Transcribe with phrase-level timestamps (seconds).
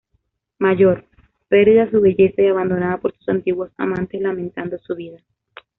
[0.57, 1.05] Mayor,
[1.47, 5.19] perdida su belleza y abandonada por sus antiguos amantes, lamentando su vida.